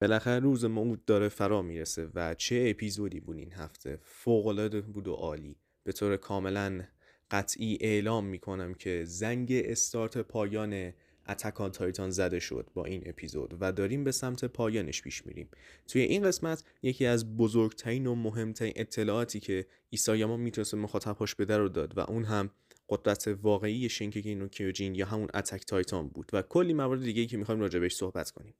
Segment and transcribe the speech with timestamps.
[0.00, 5.12] بالاخره روز موعود داره فرا می‌رسه و چه اپیزودی بود این هفته؟ فوقالعاده بود و
[5.12, 5.56] عالی.
[5.84, 6.82] به طور کاملا
[7.30, 10.92] قطعی اعلام می‌کنم که زنگ استارت پایان
[11.28, 15.48] اتکان تایتان زده شد با این اپیزود و داریم به سمت پایانش پیش میریم.
[15.88, 21.68] توی این قسمت یکی از بزرگترین و مهمترین اطلاعاتی که ایسایاما می‌تونست مخاطبهاش بده رو
[21.68, 22.50] داد و اون هم
[22.88, 27.36] قدرت واقعی شینکگی نو کیوجین یا همون اتک تایتان بود و کلی موارد دیگه که
[27.36, 28.54] می‌خوایم راجع بهش صحبت کنیم.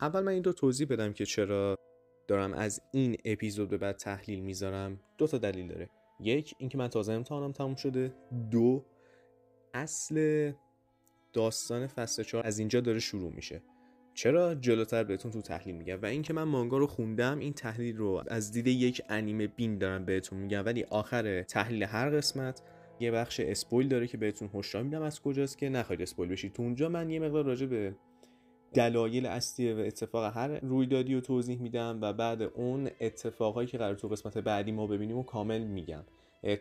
[0.00, 1.76] اول من این دو توضیح بدم که چرا
[2.28, 5.00] دارم از این اپیزود به بعد تحلیل می‌ذارم.
[5.18, 5.90] دو تا دلیل داره.
[6.20, 8.14] یک اینکه من تازه امتحانم تموم شده.
[8.50, 8.84] دو
[9.74, 10.52] اصل
[11.32, 13.62] داستان فصل 4 از اینجا داره شروع میشه.
[14.20, 18.22] چرا جلوتر بهتون تو تحلیل میگم و اینکه من مانگا رو خوندم این تحلیل رو
[18.26, 20.64] از دید یک انیمه بین دارم بهتون میگم.
[20.64, 22.62] ولی آخر تحلیل هر قسمت
[23.00, 26.62] یه بخش اسپویل داره که بهتون هشدار میدم از کجاست که نخواهید اسپویل بشید تو
[26.62, 27.94] اونجا من یه مقدار راجع به
[28.74, 33.94] دلایل اصلی و اتفاق هر رویدادی رو توضیح میدم و بعد اون اتفاقهایی که قرار
[33.94, 36.04] تو قسمت بعدی ما ببینیم و کامل میگم.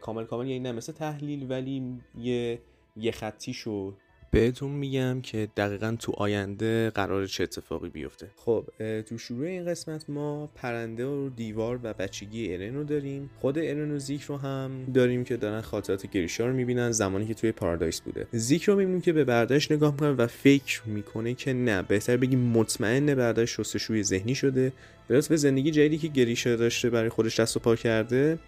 [0.01, 2.61] کامل کامل یعنی نه مثل تحلیل ولی یه
[2.95, 3.97] یه خطیشو
[4.31, 8.27] بهتون میگم که دقیقا تو آینده قرار چه اتفاقی بیفته.
[8.35, 8.65] خب
[9.01, 13.29] تو شروع این قسمت ما پرنده و دیوار و بچگی ارن رو داریم.
[13.39, 17.33] خود ارن و زیک رو هم داریم که دارن خاطرات گریشا رو می‌بینن زمانی که
[17.33, 18.27] توی پارادایس بوده.
[18.31, 22.39] زیک رو می‌بینیم که به برداشت نگاه می‌کنه و فکر می‌کنه که نه بهتر بگیم
[22.39, 24.71] مطمئن برداشت شستشوی ذهنی شده.
[25.07, 28.39] به زندگی جدیدی که گریشا داشته برای خودش دست و پا کرده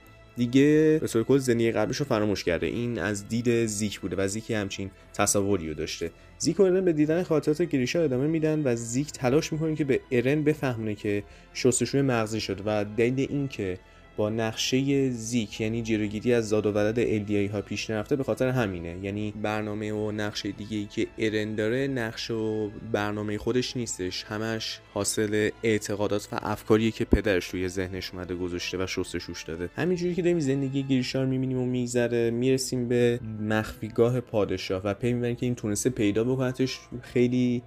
[0.42, 2.68] دیگه به کل زندگی قبلش رو فراموش کرده.
[2.68, 6.12] این از دید زیک بوده و زیک همچین تصوری رو داشته.
[6.38, 10.00] زیک و ارن به دیدن خاطرات گریشا ادامه میدن و زیک تلاش می‌کنه که به
[10.12, 13.78] ارن بفهمونه که شستشوی مغزی شد و دلیل این که
[14.18, 18.50] با نقشه زیک یعنی جلوگیری از زاد و ولد الدیایی ها پیش نرفته به خاطر
[18.50, 18.98] همینه.
[19.04, 24.24] یعنی برنامه و نقشه دیگه ای که ارن داره نقشه و برنامه خودش نیستش.
[24.24, 29.70] همش حاصل اعتقادات و افکاریه که پدرش توی ذهنش اومده گذاشته و شستشوش داده.
[29.76, 34.82] همینجوری که داریم زندگی گریشار می‌بینیم و میگذره می‌رسیم به مخفیگاه پادشاه.
[34.86, 36.80] و پی می‌بریم که این تونسته پیدا بکنتش.
[37.02, 37.64] خیلی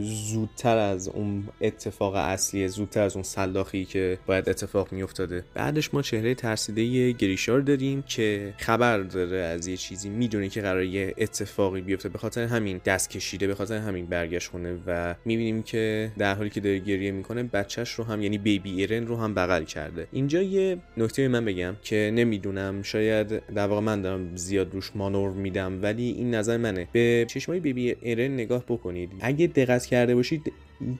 [0.00, 5.44] زودتر از اون اتفاق اصلی زودتر از اون سلاخی که باید اتفاق میافتاده.
[5.54, 10.82] بعدش ما چهره ترسیده گریشار داریم که خبر داره از یه چیزی می‌دونه که قرار
[10.82, 12.08] یه اتفاقی بیفته.
[12.08, 16.50] به خاطر همین دست کشیده به خاطر همین برگشت خونه و می‌بینیم که در حالی
[16.50, 20.06] که داره گریه می‌کنه بچهش رو هم یعنی بیبی ایرن رو هم بغل کرده.
[20.12, 25.30] اینجا یه نکته من بگم که نمی‌دونم شاید در واقع من دارم زیاد روش مانور
[25.30, 26.88] میدم ولی این نظر منه.
[26.92, 29.10] به چشمای بیبی ایرن نگاه بکنید.
[29.20, 30.52] اگه دقت کرده باشید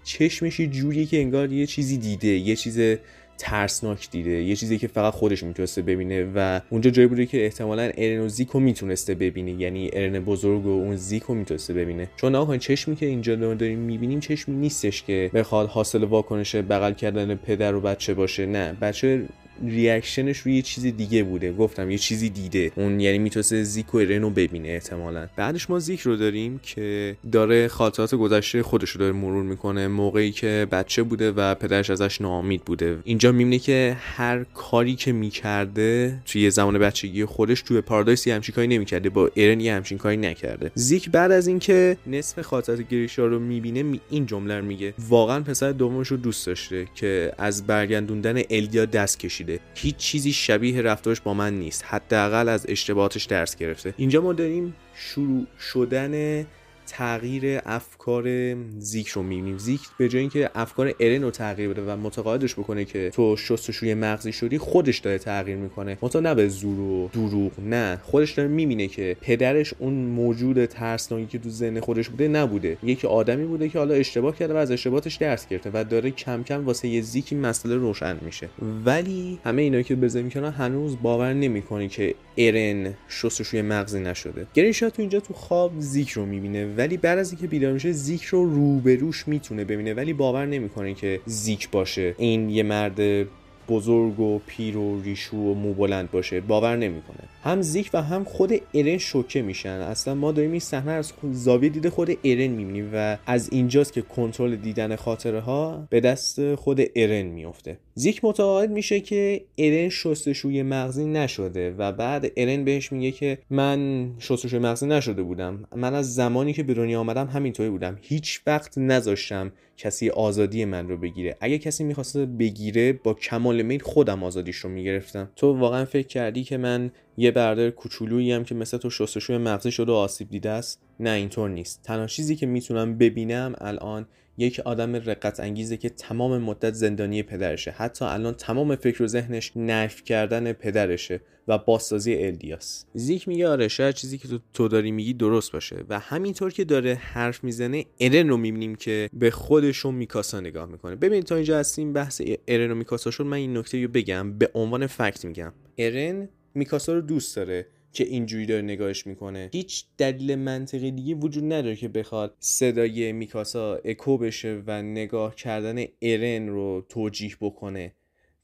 [0.05, 2.99] چشمش یه جوریه که انگار یه چیزی دیده یه چیز
[3.39, 7.91] ترسناک دیده یه چیزی که فقط خودش می‌تونسته ببینه و اونجا جایی بوده که احتمالا
[7.97, 12.09] ارن و زیکو می‌تونسته ببینه یعنی ارن بزرگ و اون زیکو می‌تونسته ببینه.
[12.17, 17.35] چون آقا چشمی که اینجا داریم می‌بینیم چشمی نیستش که بخواد حاصل واکنش بغل کردن
[17.35, 18.73] پدر و بچه باشه نه.
[18.73, 19.23] بچه
[19.67, 21.53] ریاکشنش روی یه چیز دیگه بوده.
[21.53, 22.73] گفتم یه چیزی دیده.
[22.77, 25.29] اون یعنی می‌تونسته زیک و رنو ببینه احتمالا.
[25.37, 29.89] بعدش ما زیک رو داریم که داره خاطرات گذشته خودش رو داره مرور می‌کنه.
[29.89, 32.99] موقعی که بچه بوده و پدرش ازش ناامید بوده.
[33.05, 38.55] اینجا می‌بینه که هر کاری که می‌کرده توی زمان بچگی خودش توی پارادایس یه همچین
[38.55, 39.11] کاری نمی‌کرده.
[39.11, 40.71] با ارن یه همچین کاری نکرده.
[40.75, 44.95] زیک بعد از اینکه نصف خاطرات گریشا رو می‌بینه این جمله رو میگه.
[45.09, 49.50] واقعا پسر دومش رو دوست داشته که از برگردوندن الدیا دست کشیده.
[49.75, 51.85] هیچ چیزی شبیه رفتارش با من نیست.
[51.87, 53.95] حداقل از اشتباهاتش درس گرفته.
[53.97, 56.47] اینجا ما داریم شروع شدن
[56.91, 59.59] تغییر افکار زیک رو می‌بینیم.
[59.59, 63.95] زیک به جای اینکه افکار ارن رو تغییر بده و متقاعدش بکنه که تو شستشوی
[63.95, 65.99] مغزی شدی خودش داره تغییر می‌کنه.
[66.03, 68.01] متا نه به زور و دروغ نه.
[68.03, 72.77] خودش داره می‌بینه که پدرش اون موجود ترسناکی که تو ذهن خودش بوده نبوده.
[72.83, 76.43] یک آدمی بوده که حالا اشتباه کرده و از اشتباهاتش درس گرفته و داره کم
[76.43, 78.49] کم واسه یه زیک این مسئله روشن میشه.
[78.85, 84.47] ولی همه اینا که بزنیم می‌کنن هنوز باور نمی‌کنه که ارن شستشوی مغزی نشده.
[84.55, 88.25] گریشا تو اینجا تو خواب زیک رو می‌بینه ولی بعد از اینکه بیدار میشه زیک
[88.25, 92.15] رو روبروش می‌تونه ببینه ولی باور نمی‌کنه که زیک باشه.
[92.19, 93.27] این یه مرد
[93.71, 97.19] بزرگ و پیر و ریشو و مو بلند باشه باور نمی‌کنه.
[97.45, 99.69] هم زیک و هم خود ارن شوکه میشن.
[99.69, 104.03] اصلا ما داریم این صحنه از زاویه دید خود ارن می‌بینیم و از اینجاست که
[104.03, 110.63] کنترل دیدن خاطره ها به دست خود ارن میفته زیک متقاعد میشه که ارن شستشوی
[110.63, 115.65] مغزی نشده و بعد ارن بهش میگه که من شستشوی مغزی نشده بودم.
[115.77, 117.99] من از زمانی که به دنیا آمدم همینطوری بودم.
[118.03, 121.37] هیچ وقت نذاشتم کسی آزادی من رو بگیره.
[121.41, 125.31] اگه کسی می‌خواسته بگیره با کمال میل خودم آزادیش رو می‌گرفتم.
[125.37, 129.71] تو واقعا فکر کردی که من یه برادر کوچولویی هم که مثل تو شستشوی مغزی
[129.71, 131.83] شده و آسیب دیده است؟ نه اینطور نیست.
[131.83, 134.07] تنها چیزی که می‌تونم ببینم الان
[134.41, 137.71] یک آدم رقت انگیزه که تمام مدت زندانی پدرشه.
[137.71, 143.69] حتی الان تمام فکر و ذهنش نف کردن پدرشه و بازسازی الدیاس زیک میگه آره
[143.69, 148.29] شاید چیزی که تو, داری میگی درست باشه و همینطور که داره حرف می‌زنه ارن
[148.29, 150.97] رو می‌بینیم که به خودش و میکاسا نگاه می‌کنه.
[150.97, 154.51] ببینید تا اینجا هستیم بحث ارن و میکاسا شد من این نکته رو بگم به
[154.55, 155.53] عنوان فکت میگم.
[155.79, 157.67] ارن میکاسا رو دوست داره.
[157.93, 159.51] که اینجوری داره نگاهش می‌کنه.
[159.53, 165.85] هیچ دلیل منطقی دیگه وجود نداره که بخواد صدای میکاسا اکو بشه و نگاه کردن
[166.03, 167.93] ارن رو توجیح بکنه.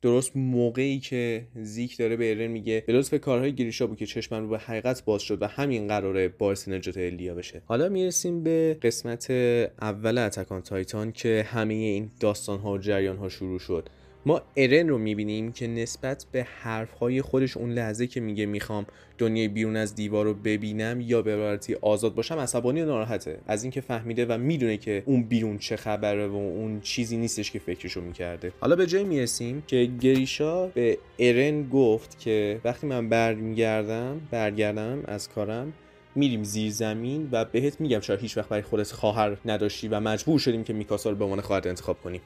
[0.02, 4.42] درست موقعی که زیک داره به ارن میگه به لطف کارهای گریشا بود که چشمم
[4.42, 7.62] رو به حقیقت باز شد و همین قراره باعث نجات الیا بشه.
[7.64, 9.30] حالا می‌رسیم به قسمت
[9.80, 13.88] اول اتکان تایتان که همه این داستان ها و جریان ها شروع شد.
[14.26, 18.86] ما ارن رو می‌بینیم که نسبت به حرفهای خودش اون لحظه که میگه می‌خوام
[19.18, 23.38] دنیای بیرون از دیوار رو ببینم یا به عبارتی آزاد باشم عصبانی و ناراحته.
[23.46, 27.58] از اینکه فهمیده و می‌دونه که اون بیرون چه خبره و اون چیزی نیستش که
[27.58, 28.52] فکرشو می‌کرده.
[28.60, 35.28] حالا به جای می‌رسیم که گریشا به ارن گفت که وقتی من برمیگردم برگردم از
[35.28, 35.72] کارم
[36.14, 40.38] میریم زیر زمین و بهت میگم شاید هیچ وقت برای خودت خواهر نداشتی و مجبور
[40.38, 42.20] شدیم که میکاسا رو به عنوان خواهر انتخاب کنیم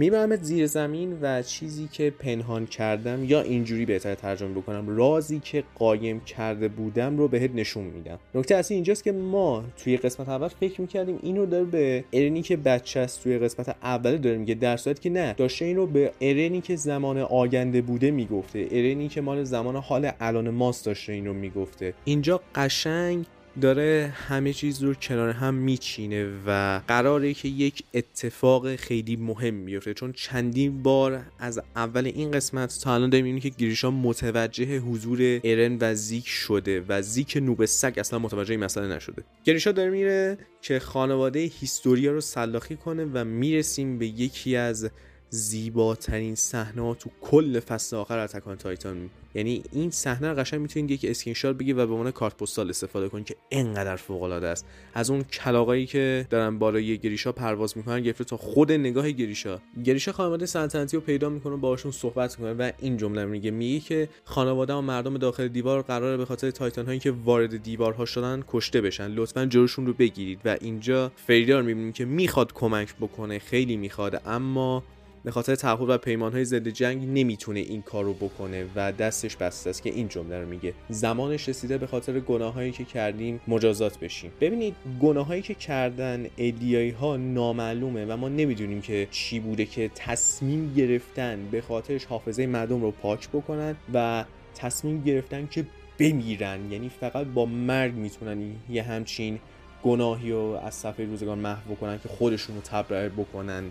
[0.00, 5.64] میبرمت زیر زمین و چیزی که پنهان کردم یا اینجوری بهتر ترجمه بکنم رازی که
[5.74, 8.18] قایم کرده بودم رو بهت نشون میدم.
[8.34, 12.42] نکته اصلی اینجاست که ما توی قسمت اول فکر می‌کردیم این رو داره به ارنی
[12.42, 15.86] که بچه است توی قسمت اول داره میگه در صورت که نه داشته این رو
[15.86, 18.68] به ارنی که زمان آینده بوده می‌گفته.
[18.70, 21.94] ارنی که مال زمان حال الان ماست داشته این رو می‌گفته.
[22.04, 23.26] اینجا قشنگ
[23.60, 29.94] داره همه چیز رو کنار هم میچینه و قراره که یک اتفاق خیلی مهم بیفته.
[29.94, 35.78] چون چندین بار از اول این قسمت تا الان داریم که گریشا متوجه حضور ارن
[35.80, 39.22] و زیک شده و زیک noob سگ اصلا متوجه این مسئله نشده.
[39.44, 44.90] گریشا داره میره که خانواده هیستوریا رو سلاخی کنه و می‌رسیم به یکی از
[45.30, 50.90] زیباترین صحنه تو کل فصل آخر Attack on Titan یعنی این صحنه رو قشنگ می‌تونید
[50.90, 54.46] یک اسکرین شات بگی و به عنوان کارت پستال استفاده کنید که انقدر فوق العاده
[54.46, 54.66] است.
[54.94, 59.60] از اون کلاغایی که دارن بالای گریشا پرواز می‌کنن گرفته تا خود نگاه گریشا.
[59.84, 63.50] گریشا خانواده سلطنتی رو پیدا می‌کنه باشون صحبت می‌کنه و این جمله میگه.
[63.50, 68.04] میگه که خانواده و مردم داخل دیوار قراره به خاطر تایتان هایی که وارد دیوارها
[68.04, 69.08] شدن کشته بشن.
[69.08, 70.40] لطفا جلوشون رو بگیرید.
[70.44, 73.38] و اینجا فریدار می‌بینیم که می‌خواد کمک بکنه.
[73.38, 74.22] خیلی می‌خواد.
[74.26, 74.82] اما
[75.24, 79.36] به خاطر تعهد و پیمان های ضد جنگ نمی‌تونه این کار رو بکنه و دستش
[79.36, 80.74] بسته است که این جمله رو میگه.
[80.88, 84.32] زمانش رسیده به خاطر گناهایی که کردیم مجازات بشیم.
[84.40, 90.74] ببینید گناهایی که کردن الیایی ها نامعلومه و ما نمی‌دونیم که چی بوده که تصمیم
[90.74, 94.24] گرفتن به خاطرش حافظه مردم رو پاک بکنن و
[94.54, 95.66] تصمیم گرفتن که
[95.98, 96.72] بمیرن.
[96.72, 99.38] یعنی فقط با مرگ می‌تونن یه همچین
[99.82, 103.64] گناهی رو از صفحه روزگان محو بکنن که خودشون رو تبرئه بکنن.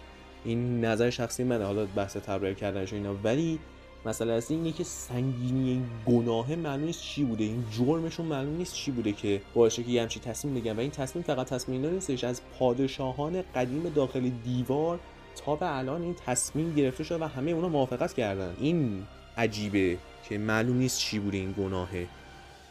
[0.46, 1.66] این نظر شخصی منه.
[1.66, 3.16] حالا بحث تبرئه کردنش اینا.
[3.24, 3.60] ولی
[4.06, 7.44] مسئله اصلی اینه که سنگینی این گناه معلوم نیست چی بوده.
[7.44, 10.92] این جرمشون معلوم نیست چی بوده که باعث که یه همچین تصمیم بگن و این
[10.92, 15.00] تصمیم فقط تصمیم اینا نیستش از پادشاهان قدیم داخل دیوار
[15.46, 18.56] تا به الان این تصمیم گرفته شده و همه اونا موافقت کردن.
[18.60, 19.04] این
[19.38, 19.98] عجیبه
[20.30, 22.08] که معلوم نیست چی بوده این گناهه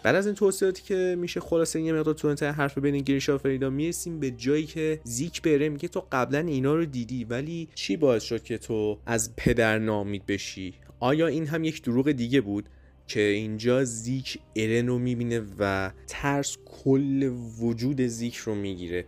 [0.03, 3.71] بعد از این توصیاتی که میشه خلاصه یه مقدار تو انتهای حرف بین گریشا فریدا
[3.71, 8.23] می‌رسیم به جایی که زیک بره میگه تو قبلا اینا رو دیدی ولی چی باعث
[8.23, 12.69] شد که تو از پدر نامید بشی؟ آیا این هم یک دروغ دیگه بود
[13.07, 19.05] که اینجا زیک ارن رو می‌بینه و ترس کل وجود زیک رو می‌گیره؟